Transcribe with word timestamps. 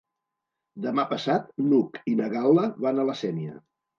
Demà 0.85 1.03
passat 1.11 1.51
n'Hug 1.67 2.01
i 2.11 2.15
na 2.21 2.31
Gal·la 2.35 2.65
van 2.87 3.03
a 3.05 3.09
la 3.13 3.19
Sénia. 3.23 3.55